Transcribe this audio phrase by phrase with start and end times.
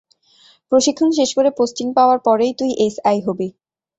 [0.71, 3.47] প্রশিক্ষণ শেষ করে পোস্টিং পাওয়ার পরেই তুই এসআই হবি।